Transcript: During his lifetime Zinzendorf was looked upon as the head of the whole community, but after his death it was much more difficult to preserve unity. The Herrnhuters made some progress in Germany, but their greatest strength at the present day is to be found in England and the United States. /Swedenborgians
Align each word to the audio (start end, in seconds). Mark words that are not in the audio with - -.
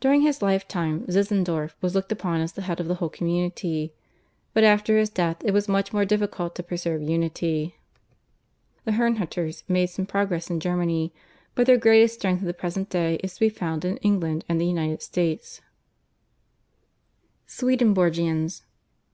During 0.00 0.20
his 0.20 0.42
lifetime 0.42 1.06
Zinzendorf 1.06 1.74
was 1.80 1.94
looked 1.94 2.12
upon 2.12 2.42
as 2.42 2.52
the 2.52 2.60
head 2.60 2.78
of 2.78 2.86
the 2.86 2.96
whole 2.96 3.08
community, 3.08 3.94
but 4.52 4.64
after 4.64 4.98
his 4.98 5.08
death 5.08 5.38
it 5.46 5.52
was 5.52 5.66
much 5.66 5.94
more 5.94 6.04
difficult 6.04 6.54
to 6.56 6.62
preserve 6.62 7.00
unity. 7.00 7.74
The 8.84 8.90
Herrnhuters 8.92 9.62
made 9.66 9.86
some 9.88 10.04
progress 10.04 10.50
in 10.50 10.60
Germany, 10.60 11.14
but 11.54 11.64
their 11.66 11.78
greatest 11.78 12.16
strength 12.16 12.42
at 12.42 12.46
the 12.46 12.52
present 12.52 12.90
day 12.90 13.14
is 13.24 13.32
to 13.32 13.40
be 13.40 13.48
found 13.48 13.82
in 13.82 13.96
England 14.02 14.44
and 14.46 14.60
the 14.60 14.66
United 14.66 15.00
States. 15.00 15.62
/Swedenborgians 17.48 18.60